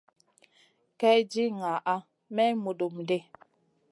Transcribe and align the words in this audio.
Kay 0.99 1.19
di 1.31 1.43
ŋaha 1.59 1.95
may 2.35 2.51
mudum 2.63 2.95
ɗi. 3.07 3.17